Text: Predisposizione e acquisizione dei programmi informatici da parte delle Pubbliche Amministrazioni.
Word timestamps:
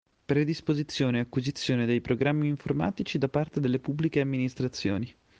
Predisposizione 0.25 1.19
e 1.19 1.21
acquisizione 1.21 1.85
dei 1.85 2.01
programmi 2.01 2.47
informatici 2.47 3.19
da 3.19 3.29
parte 3.29 3.59
delle 3.59 3.77
Pubbliche 3.77 4.19
Amministrazioni. 4.19 5.15